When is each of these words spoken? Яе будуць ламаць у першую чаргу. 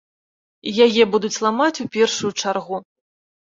Яе 0.85 1.03
будуць 1.17 1.41
ламаць 1.47 1.81
у 1.85 1.87
першую 1.99 2.35
чаргу. 2.41 2.83